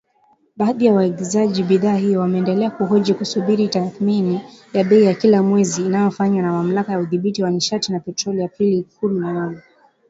[0.57, 4.41] Baadhi ya waagizaji bidhaa hiyo wameendelea kuhoji wakisubiri tathmini
[4.73, 9.19] ya bei kila mwezi inayofanywa na Mamlaka ya Udhibiti wa Nishati na Petroli Aprili kumi
[9.19, 9.59] na nne.